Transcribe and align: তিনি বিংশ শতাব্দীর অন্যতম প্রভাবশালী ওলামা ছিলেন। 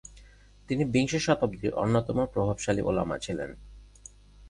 তিনি 0.69 0.83
বিংশ 0.85 1.13
শতাব্দীর 1.15 1.73
অন্যতম 1.73 2.17
প্রভাবশালী 2.25 2.81
ওলামা 2.81 3.17
ছিলেন। 3.17 3.49